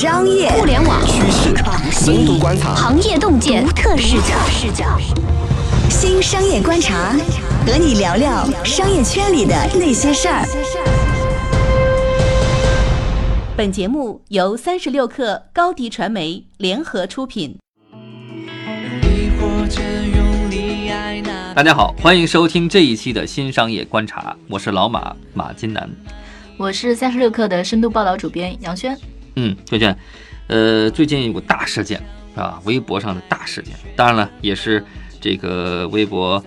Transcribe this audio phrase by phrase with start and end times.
[0.00, 1.54] 商业互联网趋势、
[1.92, 4.98] 深度观察、行业洞见独特视角，视角。
[5.90, 7.12] 新商业观察，
[7.66, 10.46] 和你聊聊商业圈里的那些事儿。
[13.54, 17.58] 本节目由三十六克高低传媒联合出品。
[21.54, 25.86] 大家好，欢迎收听这一期的新商业观察，我是老马马金南。
[26.56, 28.98] 我是三十六克的深度报道主编杨轩。
[29.42, 29.96] 嗯，娟娟，
[30.48, 31.98] 呃，最近有个大事件
[32.34, 34.84] 啊，微博上的大事件，当然了，也是
[35.18, 36.42] 这个微博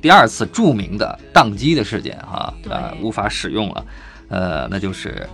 [0.00, 3.84] 第二次著名的宕机的事件哈，啊，无法使用了，
[4.28, 5.26] 呃，那就是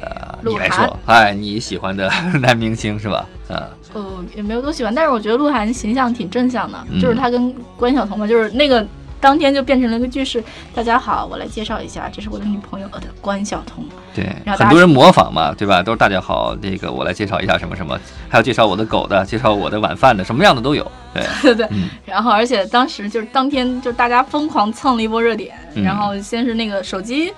[0.00, 2.10] 呃，你来说，哎，你喜欢的
[2.42, 3.24] 男明星是吧？
[3.48, 8.84] 啊，呃，也没有多喜欢，但是我觉得鹿晗形象挺正向的，嗯就是他跟关晓彤嘛，就是那个
[9.20, 10.42] 当天就变成了一个句式。
[10.74, 12.88] 大家好，我来介绍一下，这是我的女朋友
[13.20, 13.84] 关晓彤。
[14.14, 15.82] 对，然后很多人模仿嘛，对吧？
[15.82, 20.90] 都是大家好，那个我来介绍一下什么什么，还有介绍我的狗的，介绍我的晚饭的，什么样的都有。
[21.12, 27.32] 对， 对对，嗯然后而且当时就是当天就大家疯狂蹭了一波热点，嗯然后先是那个手机。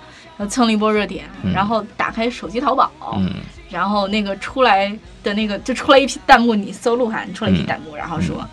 [0.49, 3.31] 蹭了一波热点，嗯然后打开手机淘宝，嗯
[3.71, 8.45] 然后那个出来的那个就出来一批弹幕，你搜鹿晗出来一批弹幕，然后说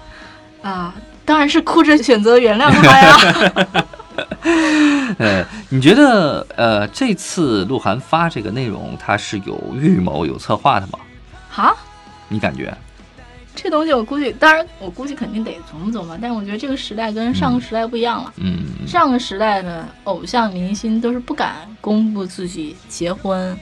[0.61, 0.93] 啊，
[1.29, 3.85] 当然是哭着选择原谅他呀。
[5.19, 10.97] 呃，你觉得呃这次鹿晗发这个内容，他是有预谋、有策划的吗？
[11.51, 11.75] 哈，
[12.29, 12.75] 你感觉？
[13.55, 18.33] 这东西我估计，当然我估计肯定得琢磨琢磨，但是我觉得这个时代跟上个时代不一样了。
[18.37, 23.55] 嗯上个时代的偶像明星都是不敢公布自己结婚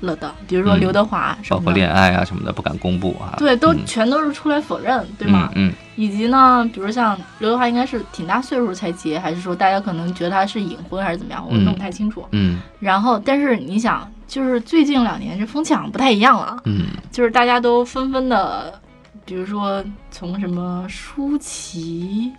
[0.00, 3.34] 了的，比如说嗯刘德华什包括么，恋爱啊什么的不敢公布啊。
[3.38, 5.50] 对，都嗯全都是出来否认，对吗？
[5.54, 12.26] 嗯以及呢，比如像刘德华应该是挺大岁数才结，还是说大家可能觉得他是隐婚还是怎么样，我嗯弄不太清楚。
[12.32, 18.78] 嗯然后，但是你想，就是最近两年这风气好像不太一样了，嗯就是大家都纷纷的，
[19.24, 22.30] 比如说从什么舒淇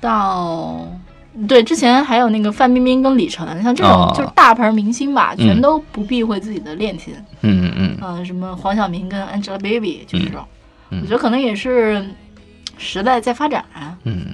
[0.00, 0.84] 到。
[1.46, 7.14] 对，之前还有那个范冰冰跟李晨，像这种哦就是大牌明星吧，嗯全都不避讳自己的恋情。
[7.42, 10.44] 嗯嗯嗯嗯、什么黄晓明跟 Angelababy 就这种，
[10.90, 12.04] 嗯我觉得可能也是
[12.76, 13.64] 时代在发展。
[14.04, 14.24] 嗯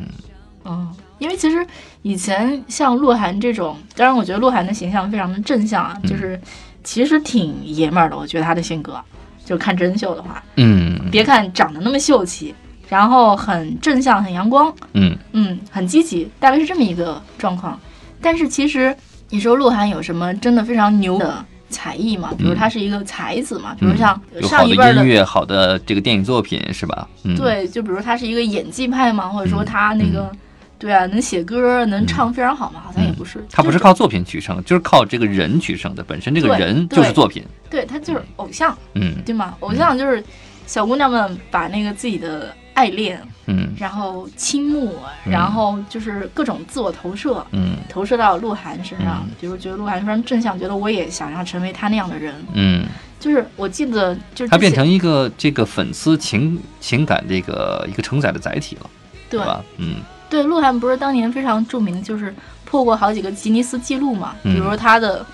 [0.65, 0.89] 嗯，
[1.19, 1.67] 因为其实
[2.01, 6.41] 以前像鹿晗这种，当然我觉得鹿晗的形象非常的正向啊，嗯就是
[6.83, 8.17] 其实挺爷们儿的。
[8.17, 8.99] 我觉得他的性格，
[9.45, 12.55] 就看真秀的话，嗯别看长得那么秀气，
[12.89, 17.79] 然后很正向、很阳光，嗯嗯，很积极，大概是这么一个状况。
[18.21, 18.95] 但是其实
[19.31, 22.33] 你说鹿晗有什么真的非常牛的才艺吗？
[22.39, 27.09] 比如他是一个才子嘛，比如像上一辈儿的音乐、好的这个电影作品是吧？
[27.25, 30.31] 嗯，对，就比如他是一个演技派嘛，或者说嗯他那个，
[30.79, 33.45] 对啊，能写歌、能唱非常好嘛，好像也不是。
[33.51, 37.45] 他不是靠作品取胜，就是靠这个人取胜的，本身这个人就是作品。
[37.69, 39.57] 对他就是偶像，嗯对吗？
[39.61, 40.23] 偶像就是
[40.67, 43.73] 小姑娘们把那个自己的爱恋，嗯。
[43.79, 45.33] 然后倾慕，嗯。
[45.33, 47.77] 然后就是各种自我投射，嗯。
[47.89, 49.31] 投射到鹿晗身上嗯。
[49.41, 52.35] 比如觉得鹿晗非常正向，觉得我也想要成为他那样的人。
[52.53, 52.85] 嗯，
[53.19, 58.91] 就是我记得，就是他变成一个这个粉丝情情感这个一个承载的载体了，
[59.31, 59.41] 对。
[59.41, 59.65] 吧？
[59.79, 59.97] 嗯。
[60.29, 64.53] 对，鹿晗不是当年非常著名的，就是破过好几个吉尼斯纪录嘛，嗯。
[64.53, 65.25] 比如他的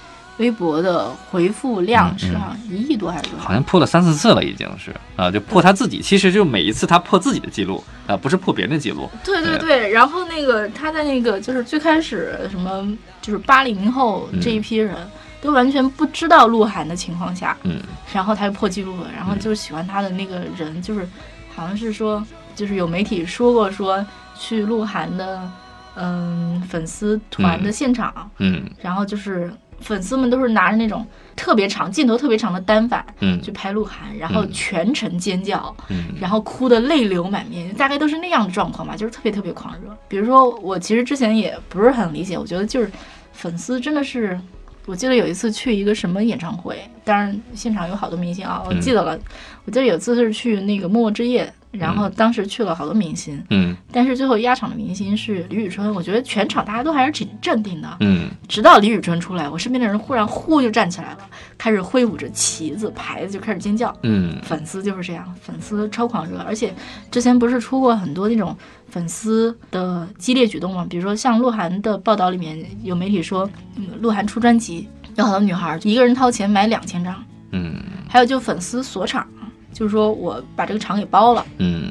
[0.40, 3.44] 微博的回复量是好像一亿多还是多少？
[3.44, 9.08] 好像破了三四次了，已经是啊，就破他自己，其实就每一次他破自己的记录啊，不是破别人的记录。
[9.22, 12.84] 对对对，然后那个他在那个就是最开始什么
[13.22, 14.96] 就是八零后这一批人。
[15.42, 17.80] 都完全不知道鹿晗的情况下，嗯。
[18.12, 21.08] 然后他就破记录了，然后就是喜欢他的那个人，就是
[21.56, 22.22] 好像是说，
[22.54, 24.04] 就是有媒体说过说
[24.38, 25.50] 去鹿晗的
[25.94, 28.62] 嗯粉丝团的现场，嗯。
[28.82, 39.96] 然后就是粉丝们都是拿着那种特别长镜头特别长的单反嗯去拍鹿晗，然后嗯全程尖叫，嗯然后哭得泪流满面，大概都是那样的状况吧，就是特别特别狂热。
[40.08, 42.90] 比如说我其实之前也不是很理解，我觉得就是
[43.32, 44.38] 粉丝真的是。
[44.86, 49.16] 我记得有一次去一个什么演唱会，当然现场有好多明星啊，我记得了。
[49.64, 55.94] 我记得有一次是去那个默默之夜，然后当时去了好多明星，嗯但是最后压场的明星是李宇春。
[55.94, 61.18] 我觉得全场大家都还是挺镇定的，嗯直到李宇春出来，我身边的人忽然呼就站起来了，
[61.56, 63.96] 开始挥舞着旗子牌子就开始尖叫。
[64.02, 66.74] 嗯粉丝就是这样，粉丝超狂热，而且
[67.10, 68.56] 之前不是出过很多那种
[68.88, 70.84] 粉丝的激烈举动吗？
[70.90, 77.14] 比如说像鹿晗的报道里面有媒体说，嗯，鹿晗出专辑有好多女孩一个人掏钱买两千张，
[77.52, 77.76] 嗯
[78.08, 79.24] 还有就粉丝锁场，
[79.72, 81.90] 就是说我把这个厂给包了，嗯，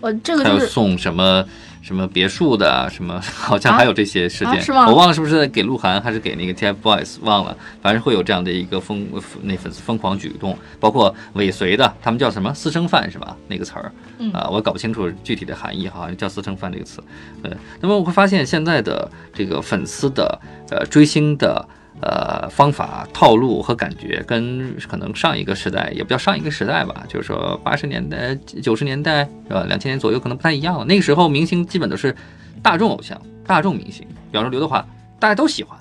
[0.00, 1.44] 我这个就是送什么
[1.82, 9.06] 什么别墅的，什么 好像还有这些事件，啊是吗我忘了是不是给鹿晗还是给那个 TFBOYS 忘了，反正会有这样的一个疯
[9.42, 13.36] 那粉丝疯狂举动，包括尾随的，他们叫什么私生饭是吧？
[13.48, 17.02] 那个词儿，嗯啊，我搞不清楚具体的含义，好像叫私生饭这个词。
[17.42, 20.40] 对，那么我会发现现在的这个粉丝的
[20.70, 21.66] 呃追星的。
[22.02, 29.64] 呃，方法、套路和感觉跟可能上一个时代，也不叫上一个时代吧，就是说八十年代、九十年代是吧？
[29.66, 30.84] 两千年左右可能不太一样了。
[30.84, 32.14] 那个时候明星基本都是
[32.62, 34.86] 大众偶像、大众明星，比方说刘德华，
[35.18, 35.76] 大家都喜欢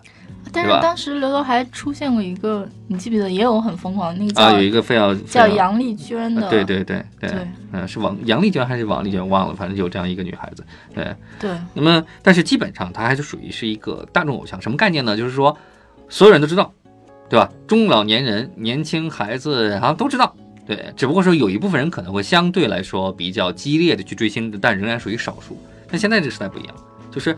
[0.53, 4.53] 但是当时刘德还出现过一个，你记不记得也有很疯狂的那个叫、啊。
[4.53, 7.29] 有一个非要叫杨丽娟的，对对对，对
[7.73, 10.63] 嗯，是王杨丽娟还是王丽娟忘了，反正有这样一个女孩子。
[10.94, 15.17] 对，对那么但是基本上她还是属于是一个大众偶像，什么概念呢？
[15.17, 15.57] 就是说
[16.09, 16.71] 所有人都知道，
[17.29, 17.49] 对吧？
[17.67, 20.35] 中老年人、年轻孩子好像都知道。
[20.65, 25.57] 对，只不过说有一部分人可能会相对来说比较激烈的去追星，但仍然属于少数。
[25.89, 26.75] 但现在这个时代不一样，
[27.11, 27.37] 就是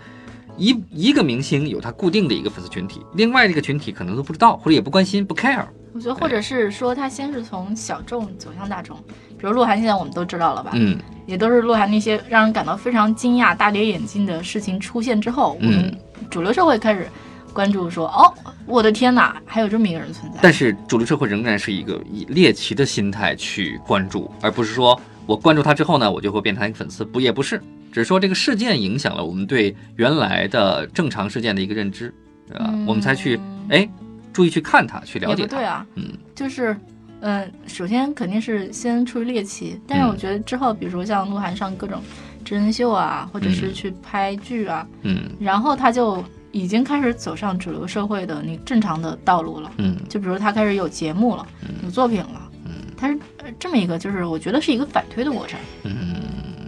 [0.57, 5.65] 一一个明星有他固定的一个粉丝群体，另外这个群体可能都不知道或者也不关心不 care。
[5.93, 8.95] 我觉得或者是说他先是从小众走向大众，
[9.37, 10.71] 比如鹿晗，现在我们都知道了吧？
[10.75, 15.97] 嗯也都是鹿晗那些让人感到非常惊讶、大跌眼镜的事情出现之后，我嗯们
[16.29, 17.05] 主流社会开始
[17.51, 18.33] 关注说，哦，
[18.67, 20.39] 我的天哪，还有这么一个人存在。
[20.41, 27.57] 但是主流社会仍然是一个以猎奇的心态去关注，而不是说我关注他之后呢，我就会变成一个粉丝，不也不是，
[27.91, 32.13] 只是说这个事件影响了我们对原来的正常事件的一个认知，
[32.47, 32.65] 对吧？
[32.73, 33.87] 嗯我们才去哎
[34.33, 35.39] 注意去看它，去了解它。
[35.41, 36.75] 也不对啊，嗯就是，
[37.21, 42.01] 嗯、首先肯定是先出于猎奇，但是嗯我觉得之后，比如说像鹿晗上各种
[42.45, 49.71] 真人秀啊，或者是嗯去拍剧啊，嗯然后他就已经开始走上主流社会的那正常的道路了。
[49.77, 49.97] 嗯。
[50.09, 51.45] 就比如他开始有节目了，
[51.83, 52.71] 有作品了，嗯。
[52.97, 55.59] 他是呃这么一个，就是我觉得是一个反推的过程。
[55.83, 56.15] 嗯。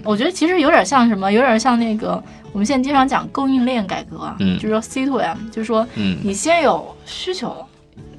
[0.03, 4.55] 我觉得其实有点像什么，有点像那个我们现在经常讲供应链改革啊，嗯。
[4.57, 6.17] 就是说 C to M，就是说嗯。
[6.23, 7.65] 你先有需求，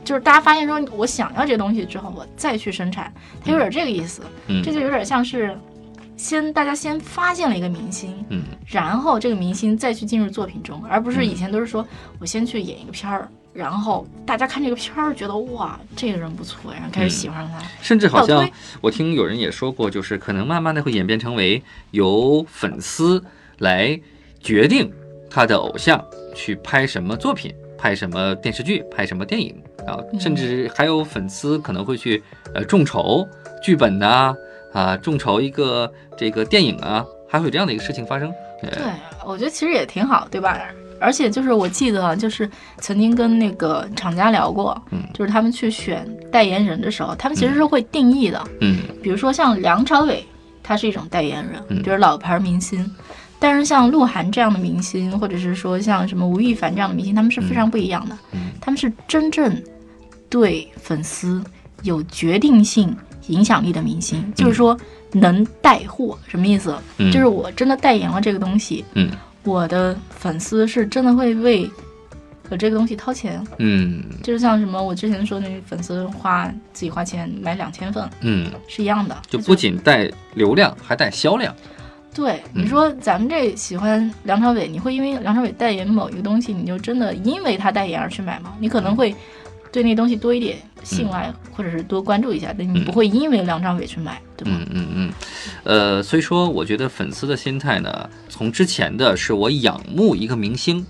[0.05, 3.13] 就是大家发现说我想要这东西之后，我再去生产，
[3.45, 4.23] 它有点这个意思。
[4.49, 4.63] 嗯。
[4.63, 5.57] 这就有点像是
[6.21, 8.43] 先大家先发现了一个明星，嗯。
[8.67, 11.27] 然后这个明星再去进入作品中，而不是嗯。
[11.27, 11.85] 以前都是说
[12.19, 17.67] 我先去演一个片儿，然后大家看这个片儿觉得哇这个人不错，然后开始喜欢上他。
[17.81, 18.49] 甚至好像
[18.83, 21.63] 我听有人也说过，就是可能慢慢的会演变成为
[21.93, 23.25] 由粉丝
[23.59, 23.99] 来
[24.41, 24.93] 决定
[25.31, 29.61] 他的偶像去拍什么作品、拍什么电视剧、拍什么电影。
[29.87, 32.23] 啊，甚至还有粉丝可能会去
[32.55, 33.27] 呃众筹
[33.65, 34.37] 剧本呐啊
[35.03, 38.33] 众筹一个这个电影啊，还会有这样的一个事情发生。
[38.61, 38.83] 对对，
[39.27, 40.59] 我觉得其实也挺好，对吧？
[41.01, 50.23] 而且就是我记得啊，就是曾经跟那个厂家聊过，嗯就是他们去选代言人的时候，他们其实是会定义的，嗯比如说像梁朝伟，
[50.63, 52.89] 他是一种代言人，嗯比如老牌明星。
[53.39, 58.19] 但是像鹿晗这样的明星，或者是说像什么吴亦凡这样的明星，他们是非常不一样的。
[58.33, 59.57] 嗯他们是真正
[60.29, 61.43] 对粉丝
[61.83, 62.95] 有决定性
[63.31, 64.79] 影响力的明星，就是说
[65.13, 66.19] 能带货。
[66.27, 66.77] 什么意思？
[66.99, 69.11] 嗯，就是我真的代言了这个东西，嗯
[69.45, 71.71] 我的粉丝是真的会为
[72.51, 73.43] 我这个东西掏钱。
[73.59, 81.55] 嗯就是像什么我之前说那个粉丝花自己花钱买两千份嗯，是一样的，就不仅带流量，还带销量。
[82.13, 88.53] 对，嗯你说咱们这喜欢梁朝伟，你会因为梁朝伟代言某一个东西，你就真的因为他代言而去买吗？
[88.59, 89.15] 你可能会
[89.73, 94.59] 对那东西多一点信赖，或者是多关注一下，但你不会因为梁朝伟去买，对吗？
[94.61, 95.13] 嗯嗯嗯，
[95.65, 100.85] 呃，所以说我觉得粉丝的心态呢，从之前的是我仰慕一个明星，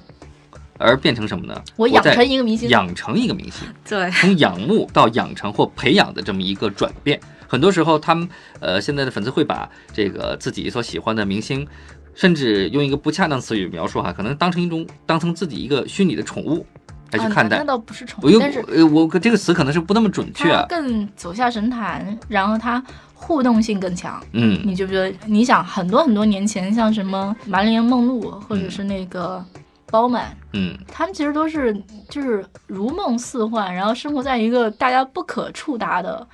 [0.79, 1.63] 而变成什么呢？
[1.77, 7.21] 我养成一个明星，养成一个明星，对，从仰慕到养成或培养的这么一个转变。
[7.47, 8.29] 很多时候，他们
[8.61, 11.67] 呃现在的粉丝会把这个自己所喜欢的明星，
[12.15, 16.65] 甚至用一个不恰当词语描述哈，可能当成一种当成自己一个虚拟的宠物
[17.13, 17.57] 来去看待。
[17.57, 20.51] 啊那倒不是宠物，但是呃，我这个词可能是不那么准确。
[20.69, 22.83] 更走下神坛，然后它
[23.15, 24.23] 互动性更强。
[24.33, 29.45] 嗯你就觉得，你想很多很多年前，像什么玛丽莲梦露，或者是那个
[29.87, 31.77] 包满，嗯他们其实都是
[32.09, 36.27] 就是如梦似幻，然后生活在一个大家不可触达的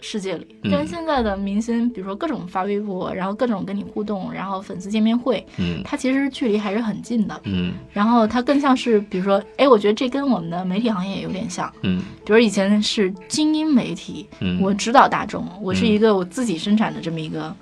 [0.00, 0.46] 世界里。
[0.62, 7.40] 嗯但是现在的明星，比如说各种发微博，然后各种跟你互动，然后粉丝见面会，嗯它其实距离还是很近的。
[7.44, 11.72] 嗯然后它更像是，比如说，哎，我觉得这跟我们的媒体行业有点像。
[11.82, 17.54] 嗯比如以前是精英媒体，嗯，我指导大众，我是一个我自己生产的这么一个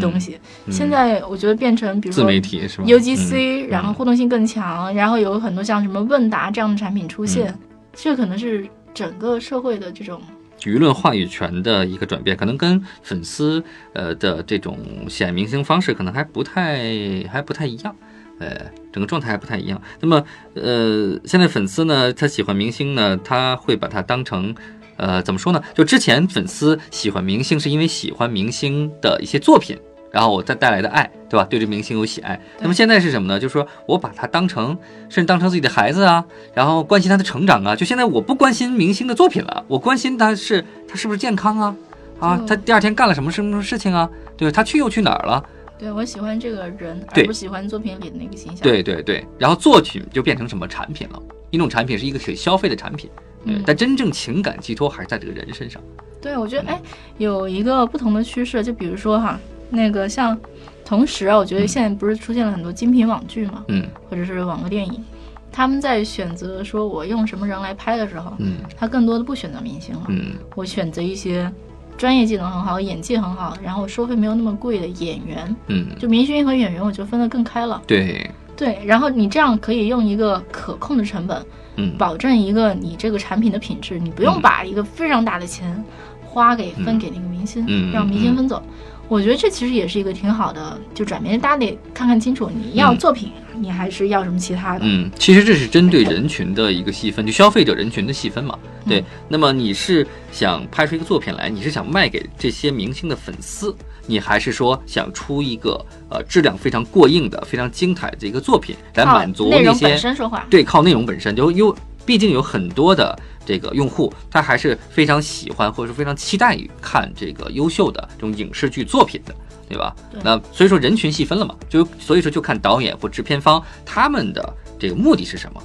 [0.00, 0.38] 东西。
[0.66, 7.58] 嗯现在我觉得变成，比如说自说媒体是吧 UGC，、嗯然后互动性更强，然后有很多像什么问答这样的产品出现，嗯
[7.94, 10.20] 这可能是整个社会的这种
[10.62, 13.62] 舆论话语权的一个转变，可能跟粉丝
[13.92, 17.94] 呃的这种喜爱明星方式可能还不太还不太一样，
[18.38, 19.80] 呃，整个状态还不太一样。
[20.00, 20.24] 那么
[20.54, 24.54] 呃，现在粉丝呢，他喜欢明星呢，他会把它当成
[24.96, 25.62] 呃怎么说呢？
[25.74, 29.78] 就之前粉丝喜欢明星是因为喜欢明星的一些作品。
[30.10, 31.46] 然后我再带来的爱，对吧？
[31.48, 32.40] 对这明星有喜爱。
[32.60, 33.38] 那么现在是什么呢？
[33.38, 34.76] 就是说我把他当成，
[35.08, 36.24] 甚至当成自己的孩子啊，
[36.54, 37.76] 然后关心他的成长啊。
[37.76, 41.76] 就现在我不关心明星的作品了，我关心他是他是不是健康啊？
[42.20, 44.08] 啊，他第二天干了什么什么事情啊？
[44.36, 45.44] 对他去又去哪儿了？
[45.78, 48.62] 对我喜欢这个人，而不喜欢作品里的那个形象。
[48.62, 49.24] 对对对。
[49.38, 51.22] 然后作品就变成什么产品了？
[51.50, 53.08] 一种产品是一个可以消费的产品，
[53.44, 55.80] 嗯，但真正情感寄托还是在这个人身上。
[56.20, 56.80] 对，我觉得哎，
[57.18, 59.38] 有一个不同的趋势，就比如说哈。
[59.70, 60.38] 那个像，
[60.84, 65.04] 同时啊，我觉得现在不是出现了很多精品网剧嘛，嗯，或者是网络电影，
[65.52, 71.50] 他们在选择说我用什么人来拍的时候，嗯，他更多的不选择明星了，嗯，我选择一些
[71.96, 81.44] 专业技能很好、演技很好，然后收费没有那么贵的演员，嗯，就明星和演员，我就分得更开了，对，对，然后你这样可以用一个可控的成本，
[81.76, 85.84] 嗯，保证一个你这个产品的品质，你不用把一个非常大的钱
[86.24, 88.62] 花给分给那个明星，嗯，让明星分走。
[89.08, 91.40] 我觉得这其实也是一个挺好的，就转变。
[91.40, 94.80] 大家得看看清楚，你要作品，你还是要什么其他的？
[94.82, 98.58] 嗯，其实这是针对人群的一个细分，就消费者人群的细分嘛。
[98.86, 103.74] 对，那么你是想拍出一个作品来，你是想卖给这些明星的粉丝，
[104.06, 109.88] 你还是说想出一个呃质量非常过硬的、非常精彩的一个作品来满足那些？
[109.88, 110.46] 本身说话。
[110.50, 111.74] 对，靠内容本身就有，
[112.08, 113.14] 毕竟有很多的。
[113.48, 119.34] 这个用户他还是非常喜欢或者是非常期待于看这个优秀的这种影视剧作品的，
[119.66, 119.96] 对吧？
[120.22, 125.62] 那所以说人群细分了嘛，就所以说就看导演或制片方他们的这个目的是什么，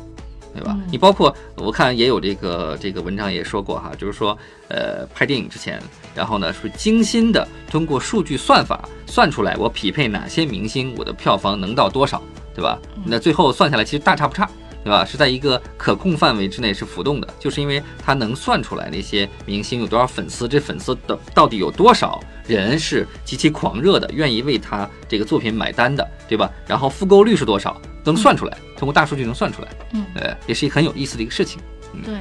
[0.56, 0.78] 对吧？
[0.90, 4.38] 你包括我看也有这个这个文章也说过哈，就是说
[4.70, 5.78] 呃拍电影之前，
[6.16, 12.24] 然后呢是精心的通过数据算法算出来我匹配哪些明星，我的票房能到多少，
[12.56, 12.80] 对吧？
[13.04, 14.50] 那最后算下来其实大差不差。
[14.84, 15.06] 对吧？
[15.06, 26.52] 是在一个可控范围之内是浮动的，就是因为它能算出来那些明星有多少粉丝，这粉丝的到底有多少人是极其狂热的，愿意为他这个作品买单的，对吧？
[26.68, 29.70] 然后复购率是多少，能算出来，通过大数据能算出来。
[29.94, 31.62] 嗯，呃，也是一个很有意思的一个事情。
[32.04, 32.16] 对，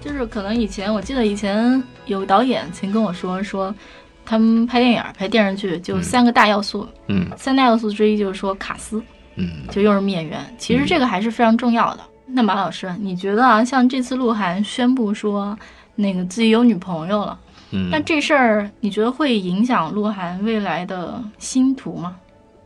[0.00, 3.74] 就是可能以前我记得以前有导演曾跟我说说，
[4.24, 6.88] 他们拍电影、拍电视剧就三个大要素。
[7.08, 9.02] 嗯，三大要素之一就是说卡斯。
[9.36, 12.00] 嗯，就用什么演员，其实这个还是非常重要的。
[12.26, 15.58] 那马老师，你觉得啊，像这次鹿晗宣布说
[15.94, 17.38] 那个自己有女朋友了，
[17.72, 22.16] 嗯，那这事儿你觉得会影响鹿晗未来的星途吗？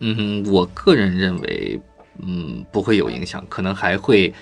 [0.01, 1.81] 嗯，我个人认为，
[2.23, 4.33] 嗯，不会有影响，可能还会，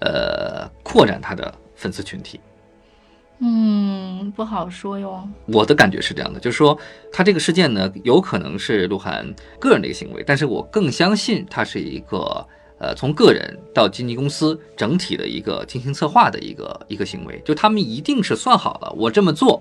[0.00, 2.40] 呃，扩展他的粉丝群体。
[3.44, 5.28] 嗯，不好说哟。
[5.46, 6.78] 我的感觉是这样的，就是说
[7.12, 9.26] 他这个事件呢，有可能是鹿晗
[9.58, 12.46] 个人的一个行为，但是我更相信他是一个
[12.78, 19.60] 呃，从个人到经纪公司整体的一个精心策划的一个一个行为，就他们一定是算好了，我这么做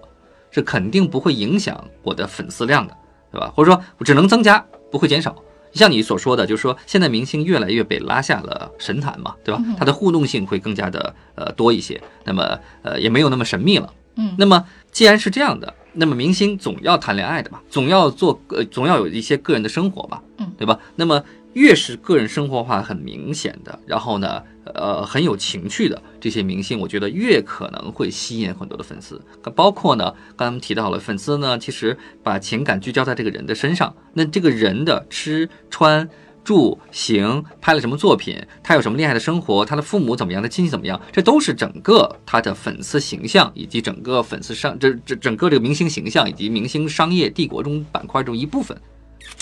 [0.51, 2.95] 是肯定不会影响我的粉丝量的，
[3.31, 3.51] 对吧？
[3.55, 5.35] 或者说只能增加，不会减少。
[5.73, 9.61] 像你所说的，就是说现在明星越来越被拉下了神坛嘛，对吧？
[9.77, 13.93] 他的互动性会更加的呃多一些，那么呃也没有那么神秘了。
[14.15, 20.77] 嗯，那么既然是这样的，那么明星总要谈恋爱的嘛，总要做呃总要有一些个人的生活吧，嗯，对吧？
[20.97, 21.23] 那么
[21.53, 24.41] 越是个人生活化很明显的，然后呢，
[24.73, 29.21] 呃很有情趣的这些明星，我觉得越可能会吸引很多的粉丝。
[29.55, 36.09] 包括呢，刚才我们提到了粉丝呢，其实把情感聚焦在这个人的身上，那这个人的吃穿。
[36.43, 38.35] 住行拍了什么作品？
[38.63, 39.63] 他有什么厉害的生活？
[39.63, 40.41] 他的父母怎么样？
[40.41, 40.99] 他亲戚怎么样？
[41.11, 48.75] 这都是整个他的粉丝形象以及整个粉丝商这这整个这个明星形象以及明星商业帝国中板块中一部分。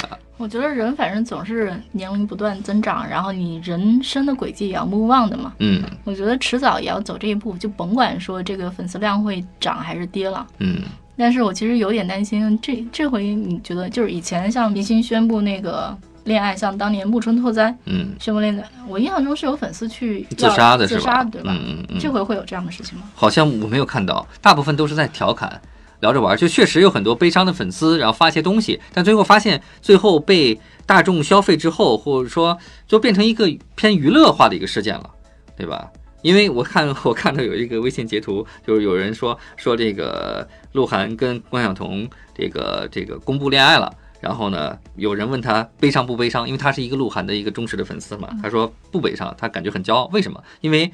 [0.03, 5.53] 啊，我觉得人反正总是年龄不断增长，然后你人生的轨迹也要 move on 的嘛。
[5.59, 10.45] 嗯，我觉得迟早也要走这一步，就甭管说这个粉丝量会涨还是跌了。
[10.59, 10.81] 嗯，
[11.17, 15.97] 但是我其实有点担心，这这回你觉得就是以前像明星宣布那个。
[16.25, 21.51] 恋爱像当年木村拓哉，嗯，宣布恋爱，我印象中是有粉丝去自杀的，自杀的对吧？
[21.51, 21.97] 嗯嗯嗯。
[21.97, 23.05] 这回会有这样的事情吗？
[23.15, 25.59] 好像我没有看到，大部分都是在调侃，
[26.01, 26.37] 聊着玩。
[26.37, 35.09] 就确实有很多悲伤的粉丝，然后发一些东西，但最后发现，最后被大众消费之后，或者说就变成一个偏娱乐化的一个事件了，
[35.55, 35.89] 对吧？
[36.21, 43.89] 因为我看 我看到有一个微信截图，就是有人说说这个鹿晗跟关晓彤这个这个公布恋爱了。
[44.19, 48.27] 然后呢，有人问他悲伤不悲伤，因为他是一个鹿晗的一个忠实的粉丝嘛。
[48.43, 50.09] 他说不悲伤，他感觉很骄傲。
[50.11, 50.43] 为什么？
[50.59, 50.91] 因为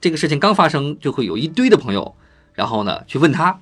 [0.00, 2.16] 这个事情刚发生，就会有一堆的朋友，
[2.52, 3.60] 然后呢去问他，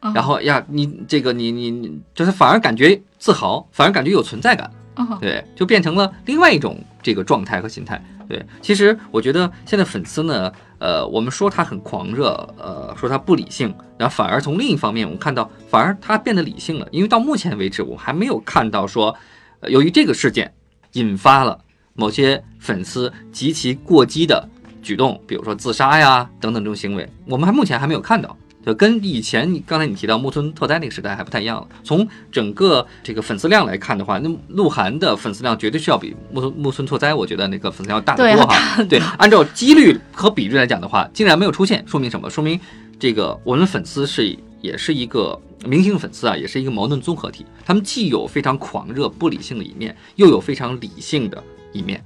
[0.00, 8.02] 嗯然后呀，你这个你你你就是反而感觉自豪，反而感觉有存在感，嗯对，就变成了另外一种这个状态和心态。
[8.26, 19.14] 对，其实我觉得现在粉丝呢，呃，我们说他很狂热，呃，说他不理性，然后反而从另一方面，我们看到反而他变得理性了，因为到目前为止，我还没有看到说，
[19.60, 20.54] 呃、由于这个事件
[20.92, 21.58] 引发了
[21.92, 24.48] 某些粉丝极其过激的
[24.80, 28.34] 举动，比如说自杀呀等等这种行为，我们还目前还没有看到。
[28.64, 31.66] 就跟以前你刚才你提到木村拓哉那个时代还不太一样了。
[31.82, 38.82] 从整个这个粉丝量来看的话，那鹿晗的粉丝量绝对是要比木村木村拓哉，我觉得那个粉丝量要大得多哈。
[38.84, 42.28] 对，按照几率和比率来讲的话，竟然没有出现，说明什么？
[42.28, 42.60] 说明
[42.98, 47.46] 这个我们粉丝是也是一个明星粉丝啊，也是一个矛盾综合体。
[47.64, 52.04] 他们既有非常狂热不理性的一面，又有非常理性的一面，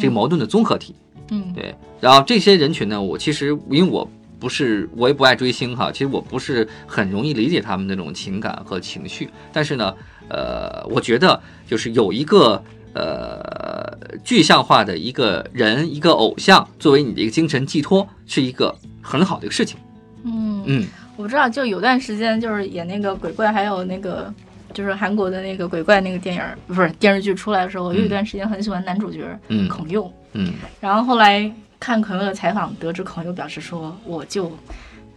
[0.00, 0.94] 这个矛盾的综合体。
[1.30, 4.06] 嗯对，然后这些人群呢，我其实因为我
[4.42, 9.94] 不是我也不爱追星哈，其实我不是很容易理解他们那种情感和情绪，但是呢，
[10.28, 12.60] 呃，我觉得就是有一个
[12.92, 19.78] 呃具象化的一个人一个偶像作为你的一个精神寄托，是一个很好的一个事情。
[20.24, 20.86] 嗯嗯。
[21.16, 24.34] 我知道，就有段时间就是演那个鬼怪，还有那个
[24.74, 29.68] 就是韩国的那个鬼怪那个电影儿，不是电视剧出来的时候，我有一段时间很喜欢男主角嗯。
[29.68, 30.54] 孔佑，嗯。
[30.80, 31.48] 然后后来
[31.82, 34.52] 看朋友的采访，得知朋友表示说，我就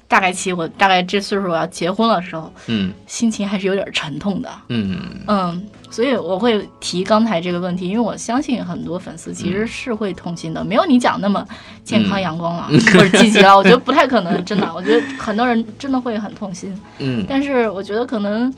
[0.07, 2.91] 大概其我大概这岁数我要结婚的时候，嗯。
[3.05, 4.49] 心情还是有点沉痛的。
[4.69, 4.97] 嗯。
[5.27, 11.45] 嗯，所以我会提刚才这个问题，因为我相信很多粉丝其实是会痛心的，没有你讲那么
[11.83, 16.75] 健康阳光了， 或者积极了，我觉得不太可能，真的，我觉得很多人真的会很痛心。
[16.97, 17.23] 嗯。
[17.29, 18.51] 但是我觉得可能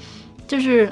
[0.48, 0.90] 就是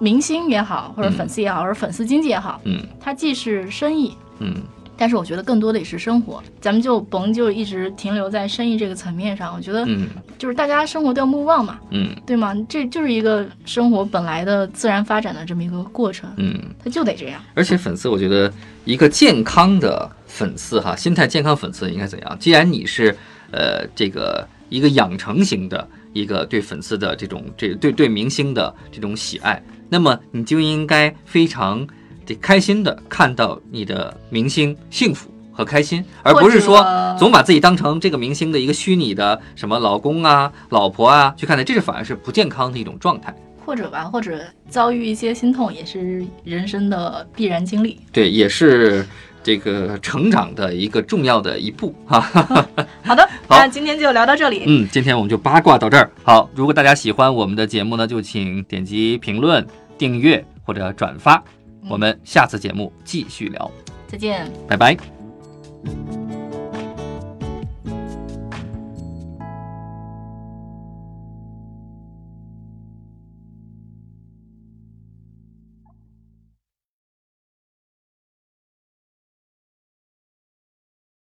[0.00, 2.84] 明星也好，或者粉丝也好，或者粉丝经济也好，嗯。
[2.98, 4.52] 它既是生意，嗯
[5.00, 6.42] 但是我觉得更多的也是生活。
[6.60, 12.54] 咱们就甭就一直停留在生意这个层面上，我觉得嗯就是大家生活都要 move on 嘛，嗯对吗？
[12.68, 16.54] 这就是一个生活本来的自然发展的这么一个过程，嗯。
[16.84, 17.40] 它就得这样。
[17.54, 18.52] 而且粉丝，我觉得
[18.84, 22.36] 一个健康的粉丝哈，心态健康粉丝应该怎样？
[22.38, 23.16] 既然你是
[23.50, 31.86] 呃这个一个养成型的一个对粉丝的这种这对对明星的这种喜爱，那么你就应该非常
[32.30, 35.28] 这开心的看到你的明星幸福。
[35.52, 36.86] 和开心，而不是说
[37.18, 43.34] 总把自己当成这个明星的一个虚拟的什么老公啊、老婆啊去看待，这是反而是不健康的一种状态。
[43.66, 47.98] 或者吧，或者遭遇一些心痛，也是人生的必然经历。
[48.10, 49.04] 对，也是
[49.42, 52.20] 这个成长的一个重要的一步哈。
[53.02, 54.62] 好的，那今天就聊到这里。
[54.66, 56.10] 嗯，今天我们就八卦到这儿。
[56.22, 59.66] 好，如果大家喜欢我们的节目呢，就请点击评论、
[59.98, 61.42] 订阅或者转发。
[61.88, 63.70] 我们下次节目继续聊，
[64.06, 64.50] 再见。
[64.68, 64.96] 拜拜。「